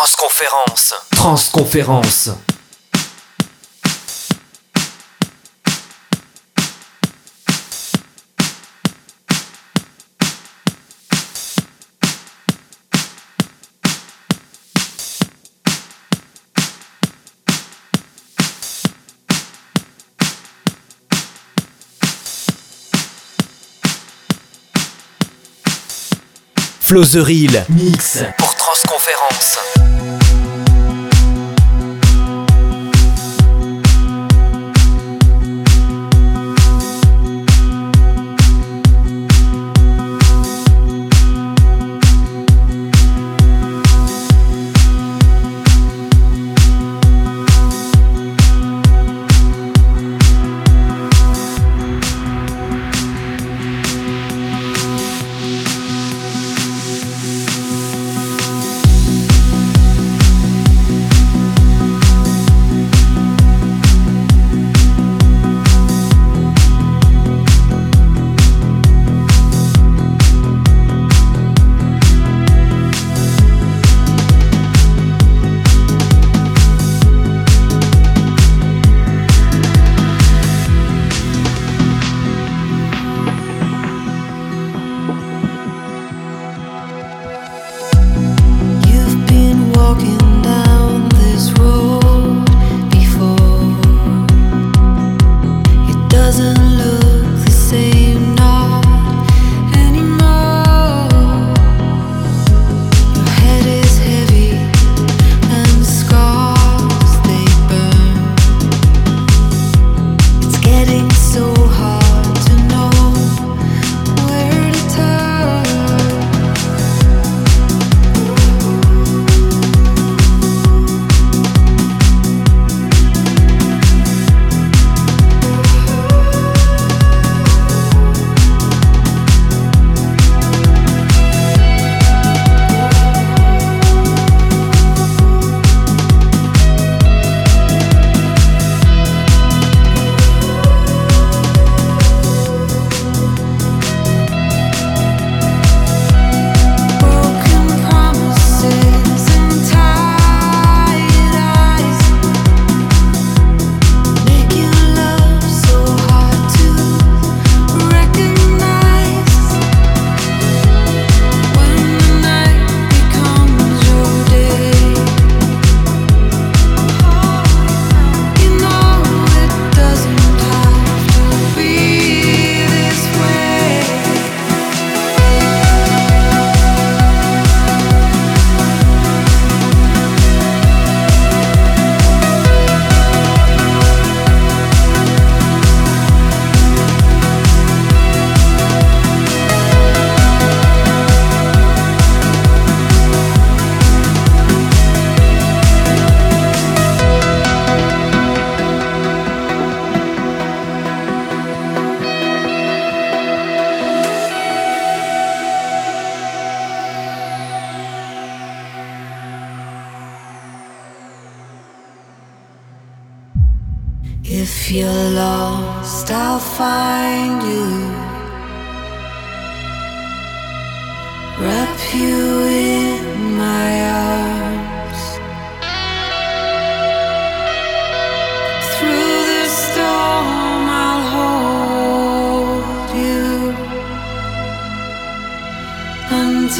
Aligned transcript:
Transconférence. 0.00 0.94
Transconférence. 1.10 2.30
Flozeril 26.80 27.66
Mix. 27.68 28.24
Pour 28.38 28.56
Transconférence. 28.56 29.89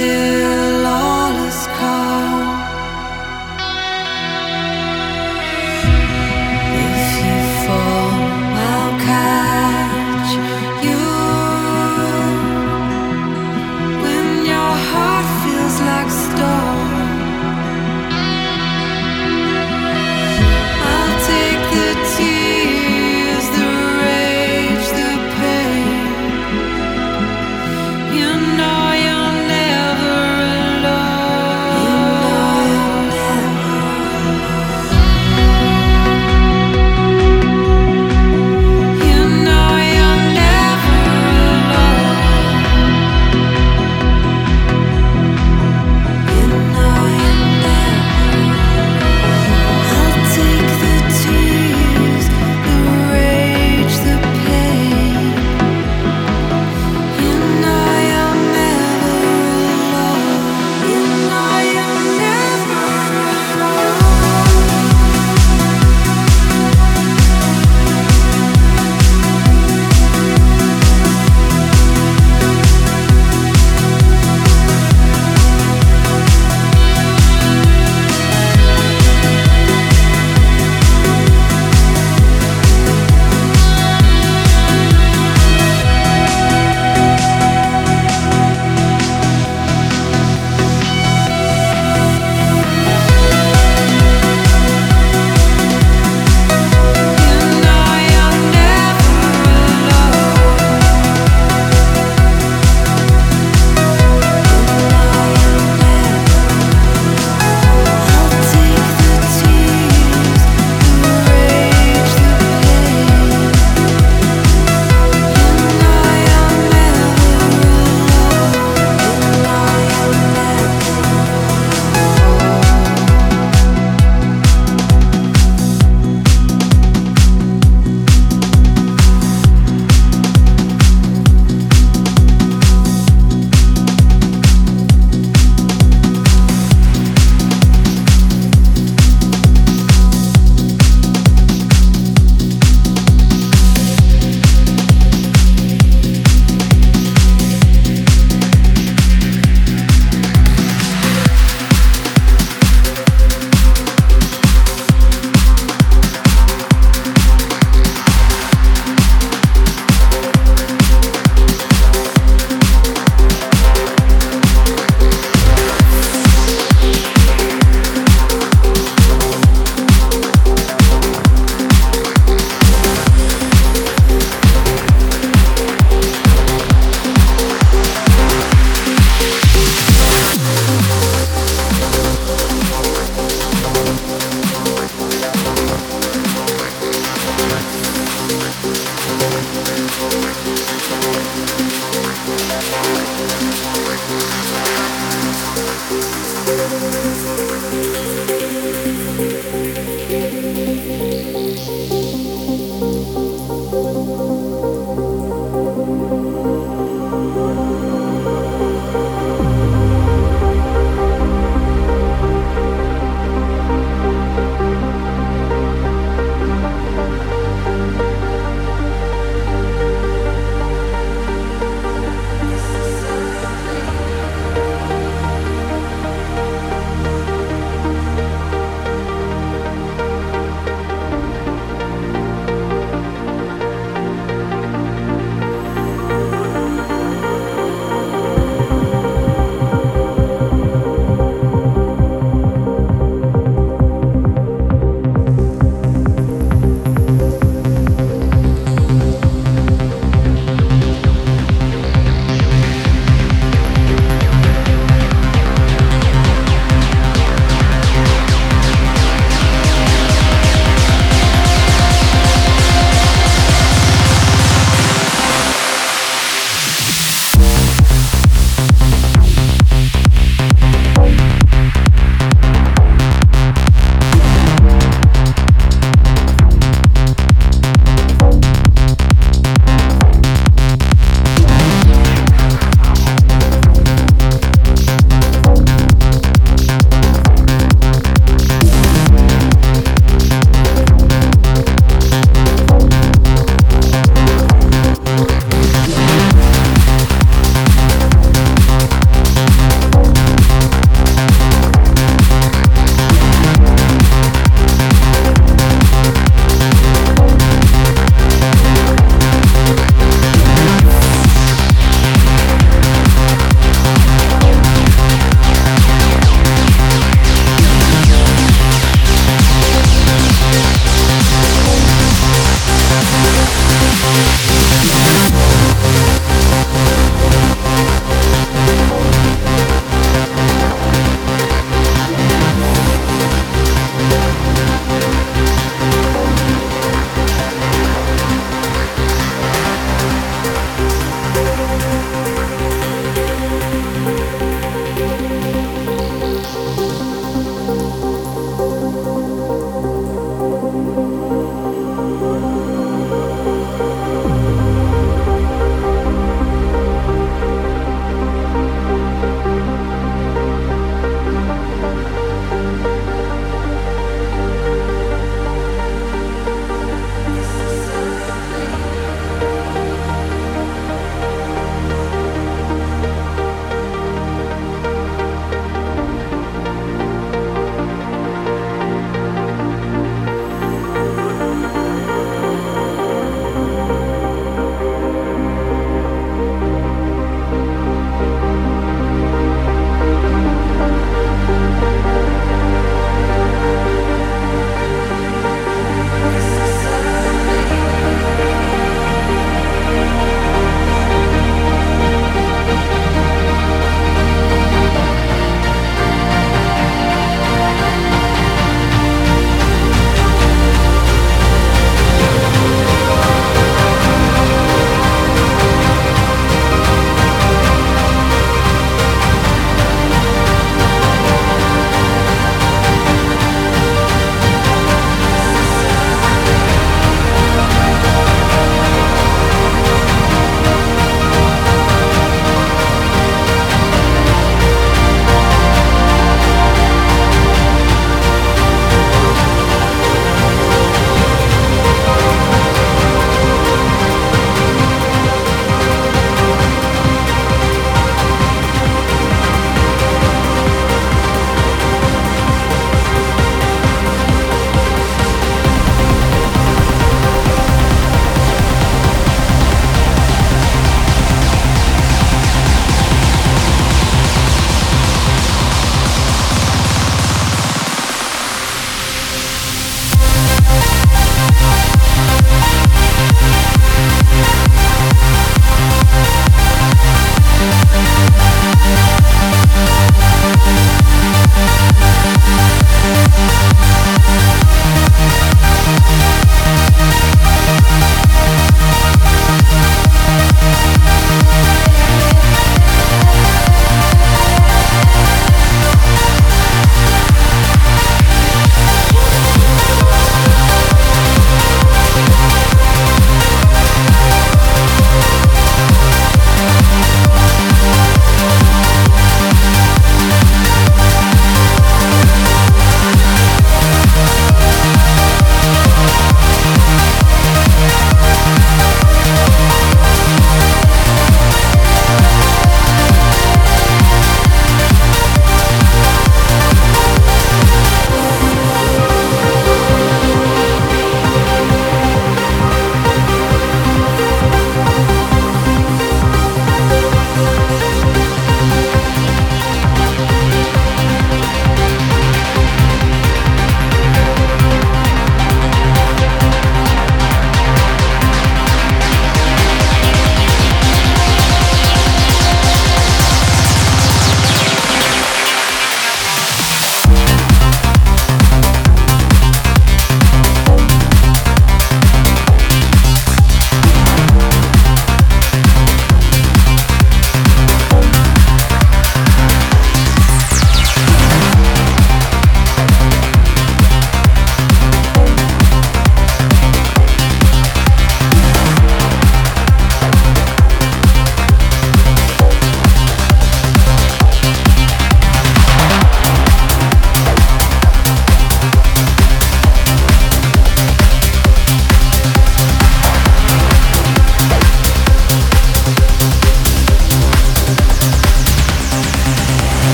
to 0.00 0.29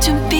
to 0.00 0.12
be 0.30 0.39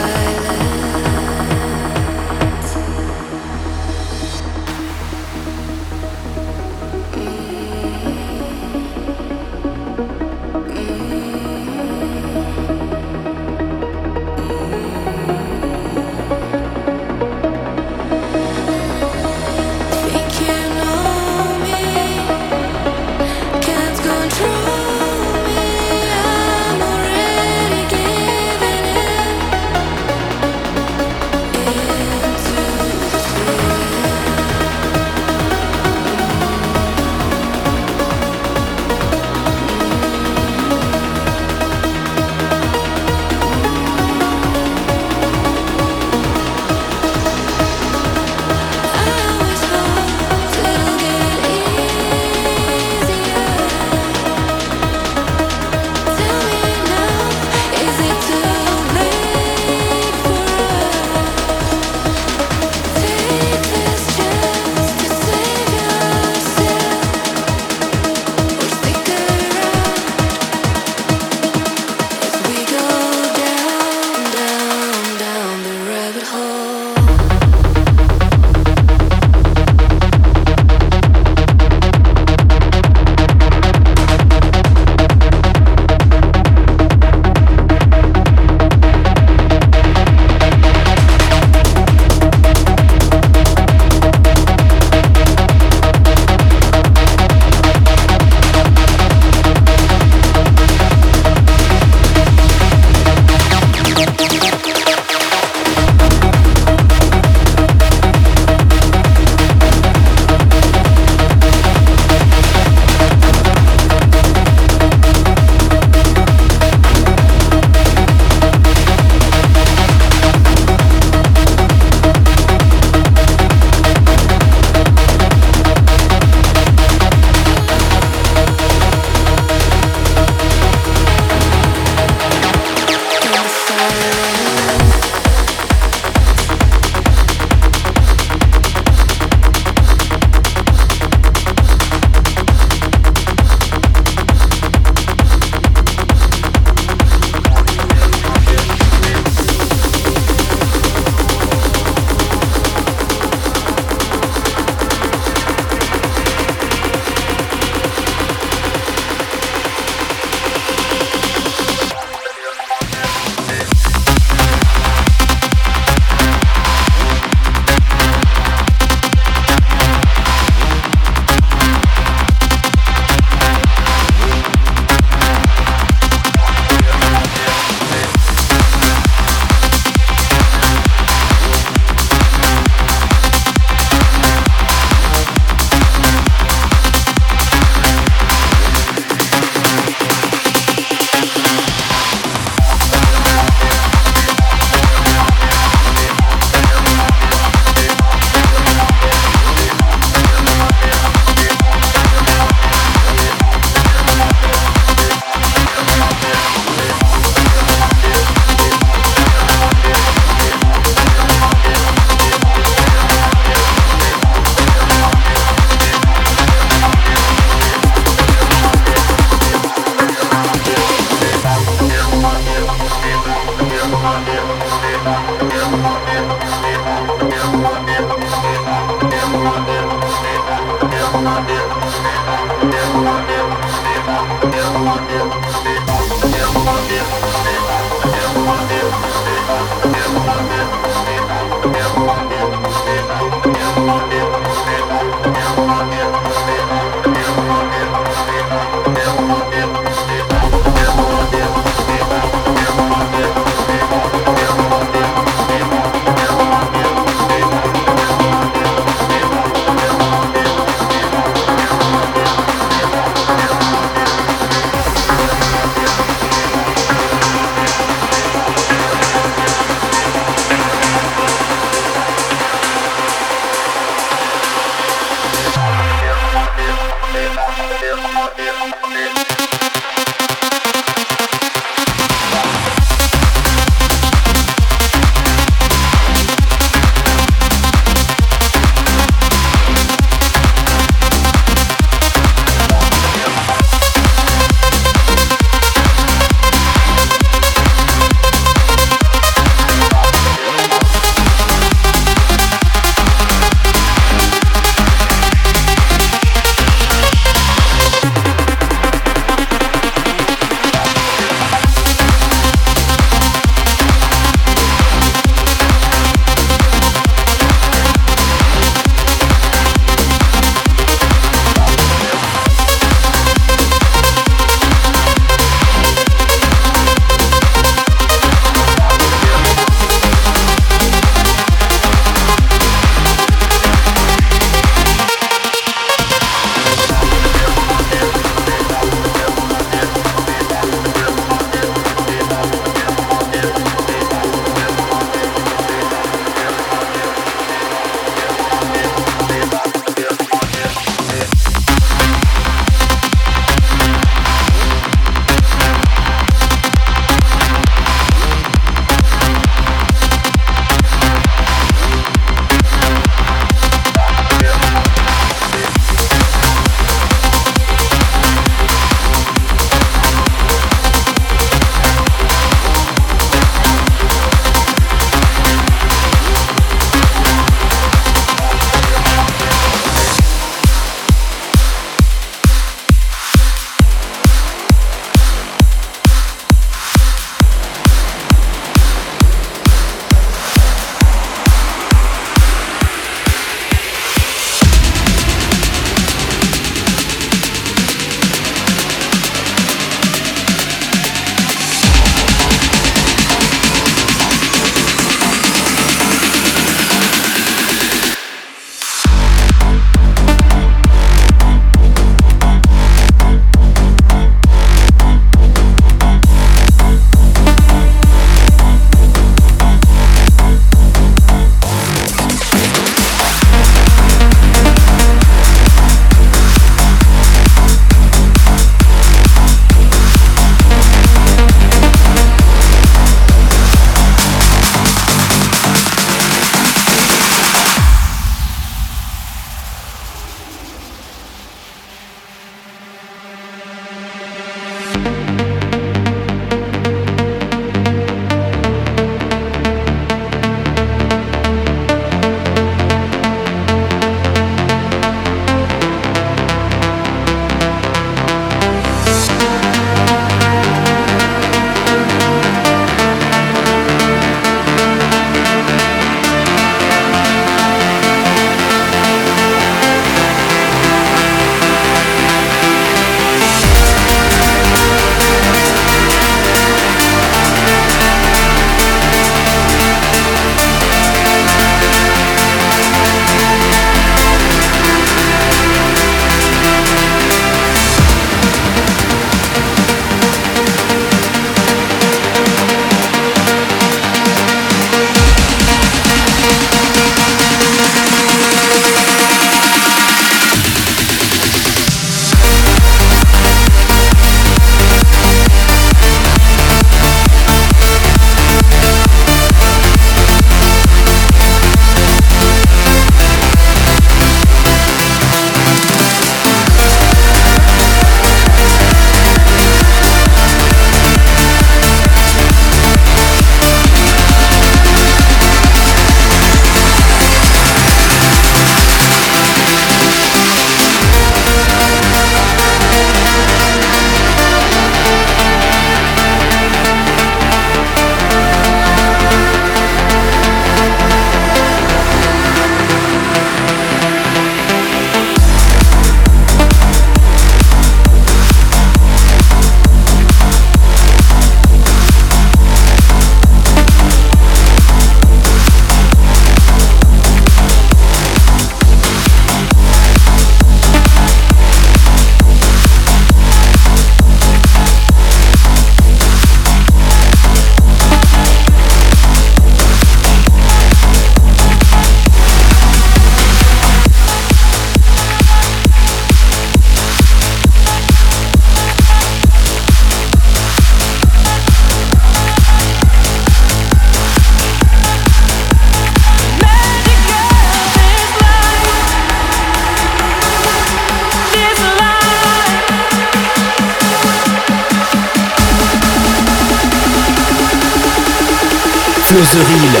Flozzeril 599.51 599.91
Mix. 599.91 600.00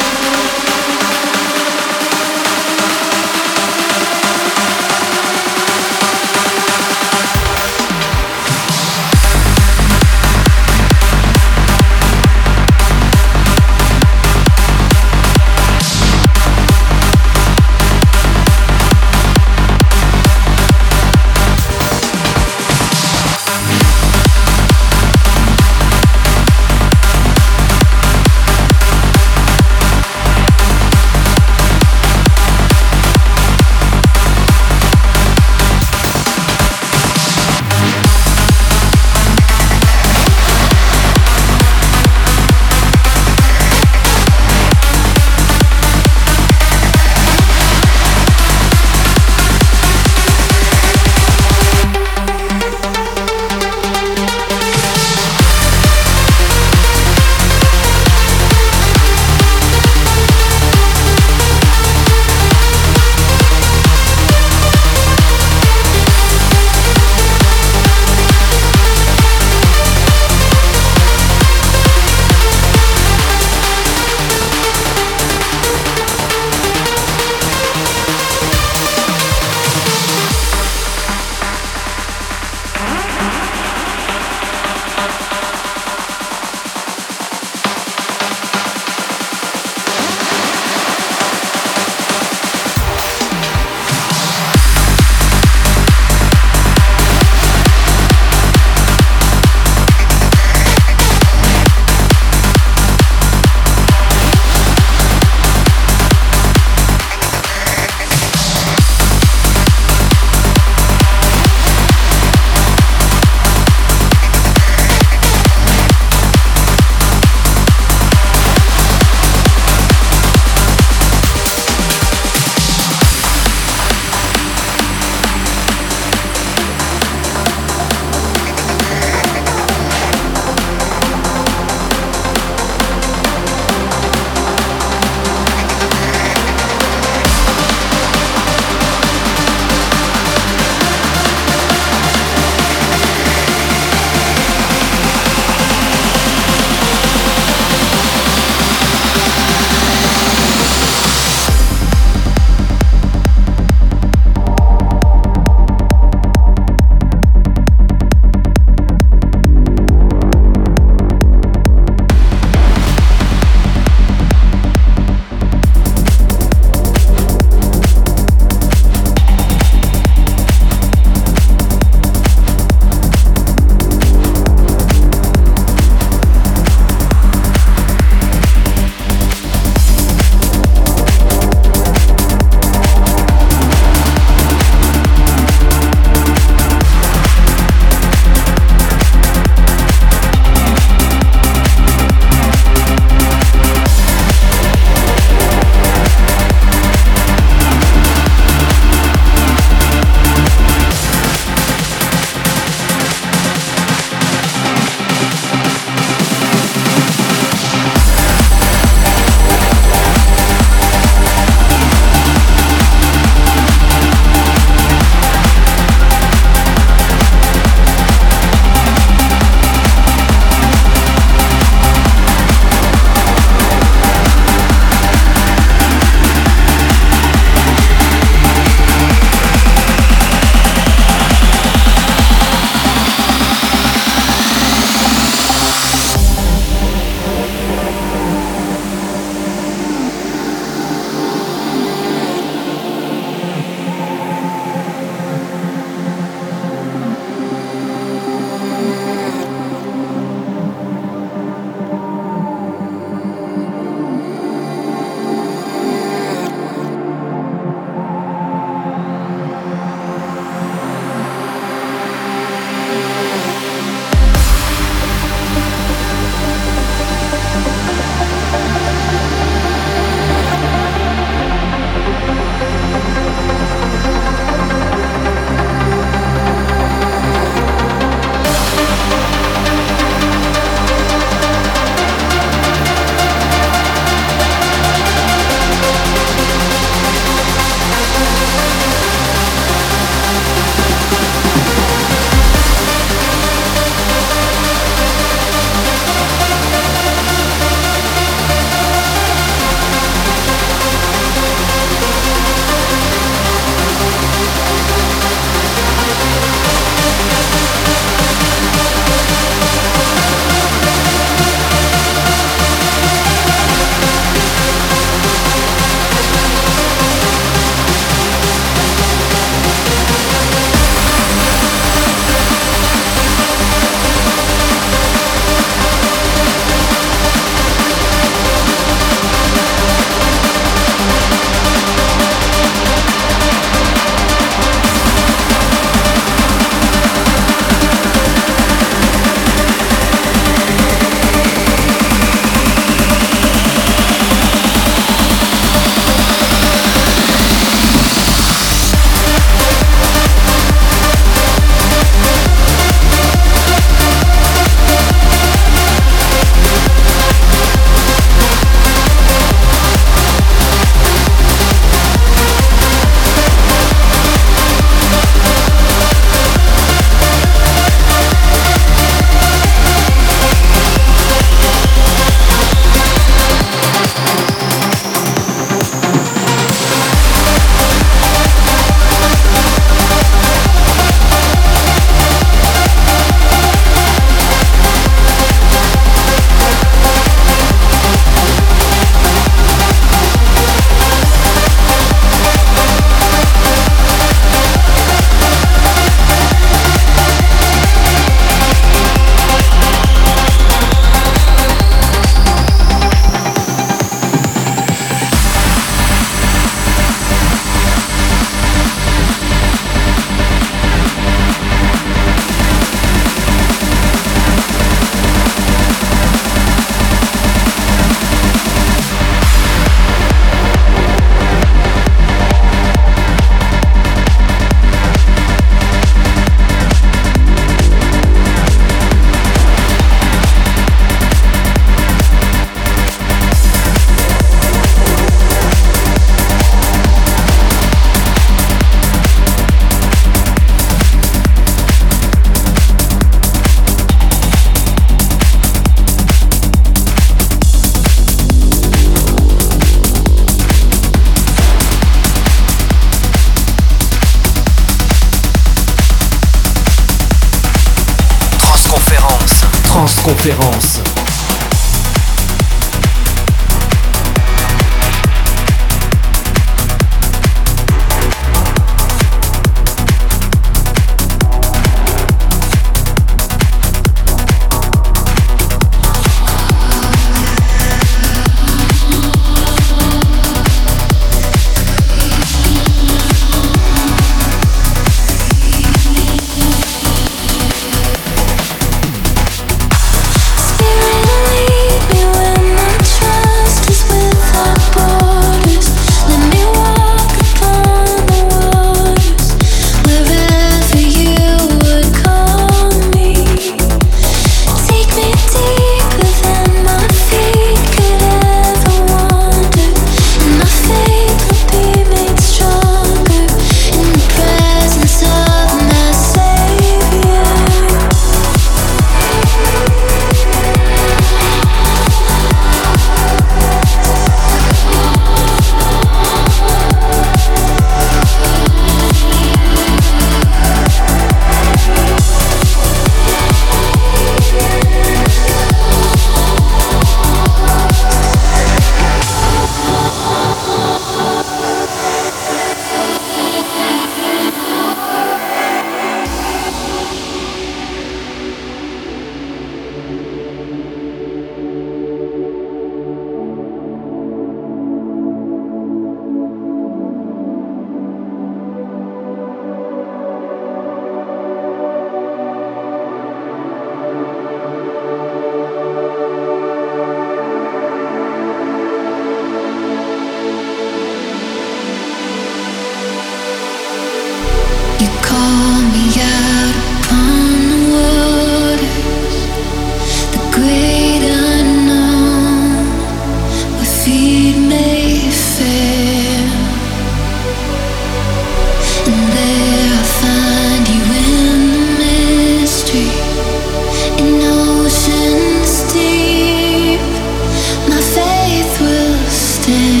stay. 599.63 600.00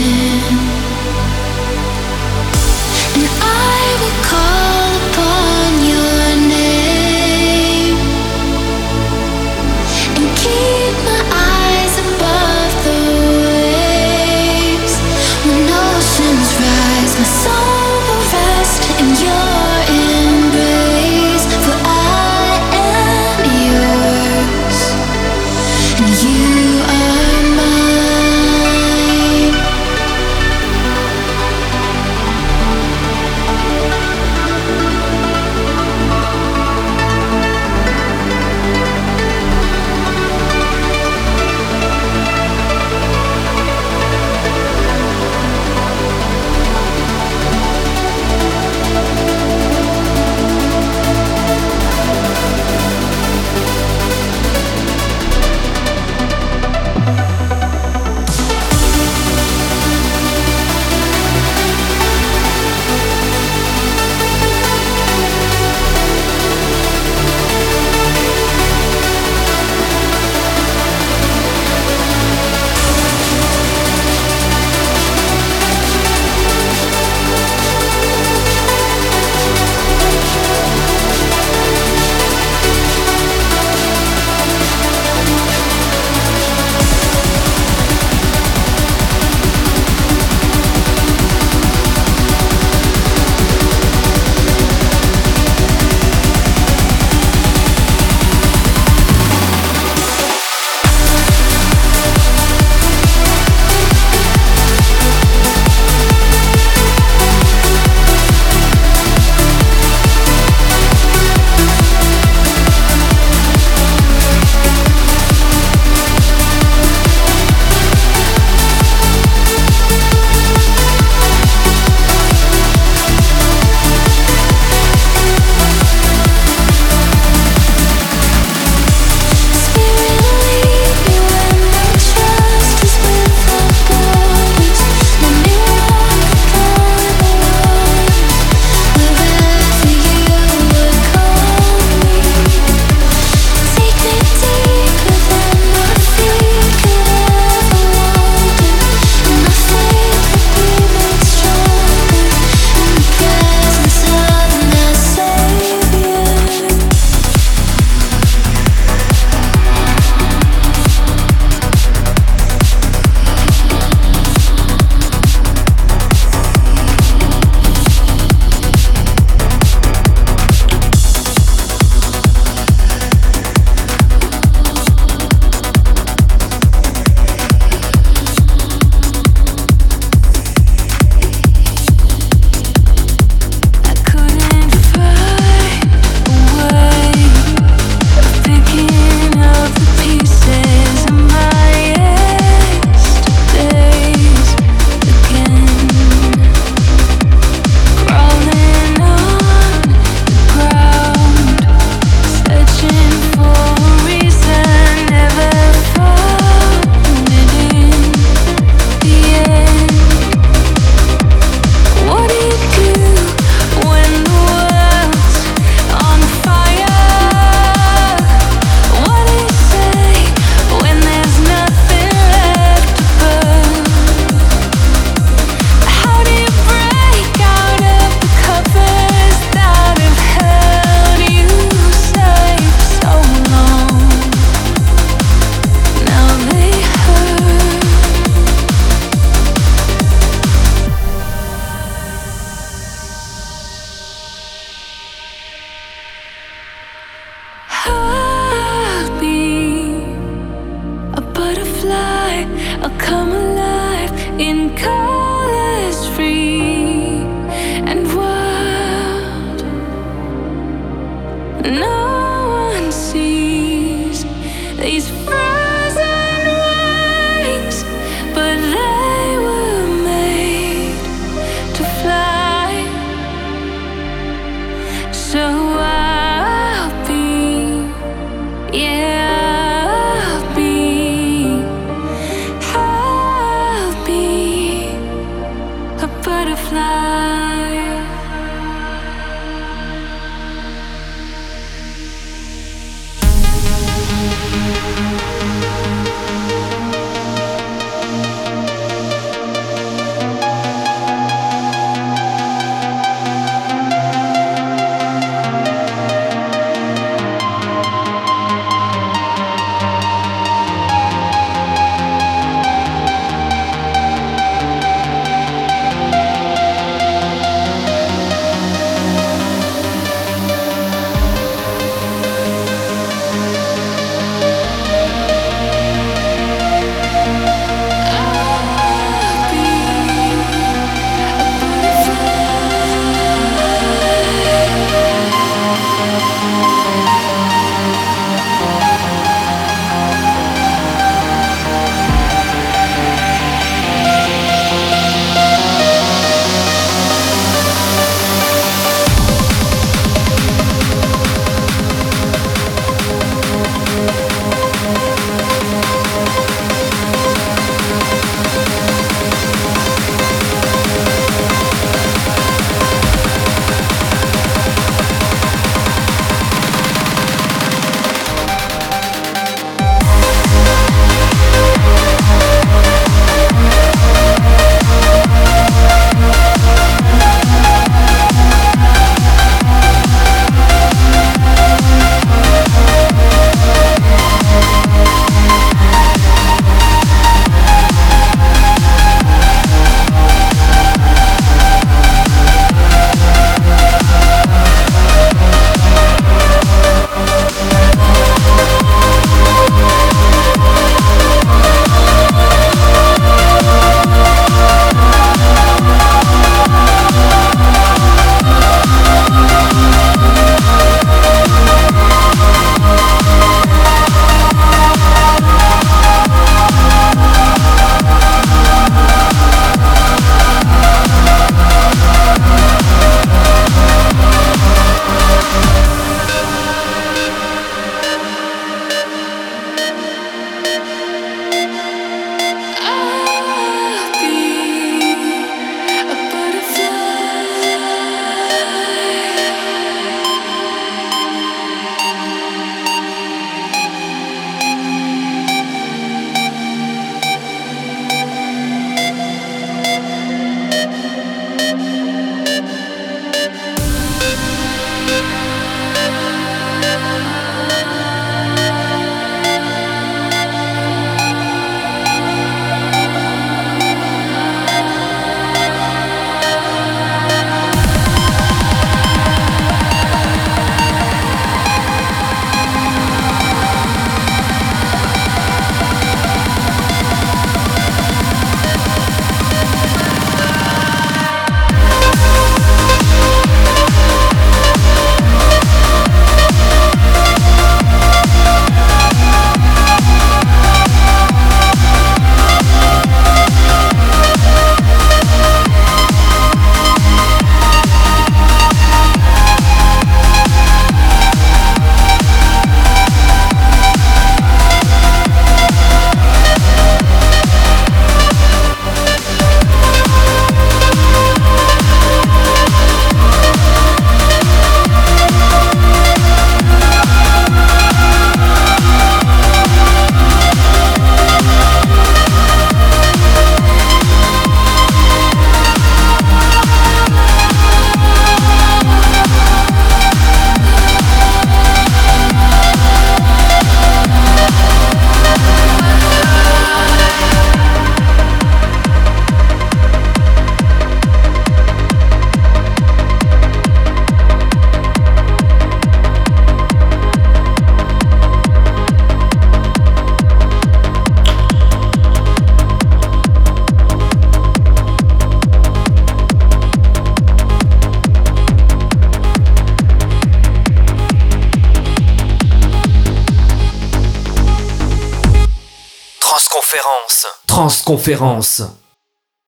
Transconférence. 567.91 568.80